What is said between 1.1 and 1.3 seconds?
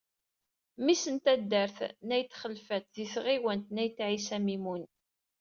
n